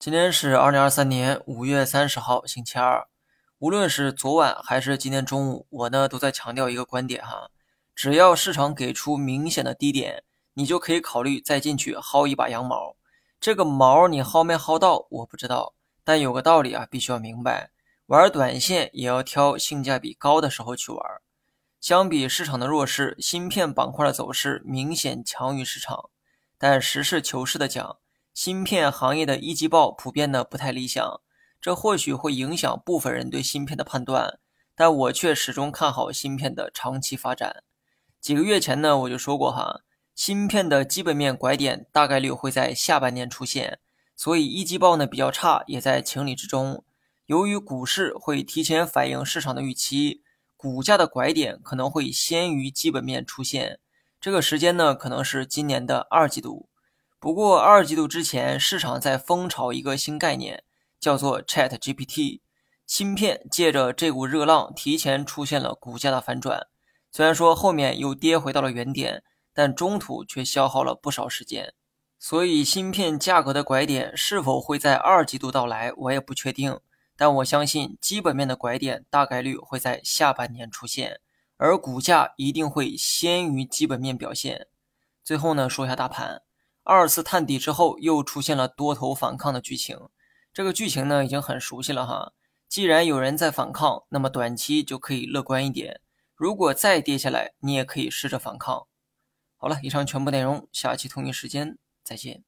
[0.00, 3.06] 今天是二零二三年五月三十号，星期二。
[3.58, 7.50] 无论是昨晚还是今天中午，我呢都在强调一个观点哈：
[7.94, 10.24] 只要市场给出明显的低点，
[10.54, 12.96] 你就可以考虑再进去薅一把羊毛。
[13.38, 15.74] 这个毛你薅没薅到，我不知道。
[16.02, 17.70] 但有个道理啊，必须要明白：
[18.06, 21.04] 玩短线也要挑性价比高的时候去玩。
[21.78, 26.08] 相比市场的弱势，芯片板块的走势明显强于市场。
[26.56, 27.98] 但实事求是的讲，
[28.42, 31.20] 芯片行业的一季报普遍的不太理想，
[31.60, 34.38] 这或许会影响部分人对芯片的判断，
[34.74, 37.62] 但我却始终看好芯片的长期发展。
[38.18, 39.82] 几个月前呢，我就说过哈，
[40.14, 43.78] 芯片的基本面拐点大概率会在下半年出现，
[44.16, 46.82] 所以一季报呢比较差也在情理之中。
[47.26, 50.22] 由于股市会提前反映市场的预期，
[50.56, 53.78] 股价的拐点可能会先于基本面出现，
[54.18, 56.69] 这个时间呢可能是今年的二季度。
[57.20, 60.64] 不过，二季度之前，市场在风潮一个新概念，
[60.98, 62.40] 叫做 Chat GPT。
[62.86, 66.68] 芯片借着这股热浪，提前出现了股价的反转。
[67.12, 71.74] 虽然说后面又跌回到了原点，但中途却消耗了不少时间。
[72.18, 76.80] 所以，芯片价格的拐点是否会在二季度到来，我也不确定。
[77.18, 81.20] 但我相信，基本面的拐点大概率会在下半年出现，
[81.58, 84.68] 而股价一定会先于基本面表现。
[85.22, 86.40] 最后呢，说一下大盘。
[86.92, 89.96] 二次探底之后，又出现了多头反抗的剧情。
[90.52, 92.32] 这个剧情呢，已经很熟悉了哈。
[92.68, 96.00] 既然有人在反抗，那么短期就可以乐观一点。
[96.34, 98.88] 如果再跌下来，你也可以试着反抗。
[99.56, 102.42] 好了，以上全部内容，下期同一时间再见。